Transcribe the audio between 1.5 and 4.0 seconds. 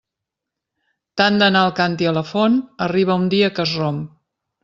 el càntir a la font, arriba un dia que es